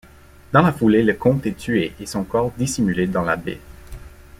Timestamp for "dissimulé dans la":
2.57-3.35